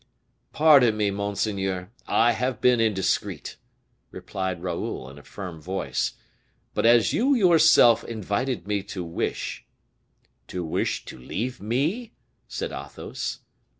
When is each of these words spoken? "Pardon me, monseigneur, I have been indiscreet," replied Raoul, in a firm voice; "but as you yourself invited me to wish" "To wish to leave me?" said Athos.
"Pardon 0.51 0.97
me, 0.97 1.11
monseigneur, 1.11 1.91
I 2.07 2.31
have 2.31 2.59
been 2.59 2.79
indiscreet," 2.81 3.57
replied 4.09 4.63
Raoul, 4.63 5.07
in 5.11 5.19
a 5.19 5.23
firm 5.23 5.61
voice; 5.61 6.13
"but 6.73 6.87
as 6.87 7.13
you 7.13 7.35
yourself 7.35 8.03
invited 8.03 8.65
me 8.67 8.81
to 8.81 9.03
wish" 9.03 9.63
"To 10.47 10.65
wish 10.65 11.05
to 11.05 11.19
leave 11.19 11.61
me?" 11.61 12.13
said 12.47 12.71
Athos. 12.71 13.41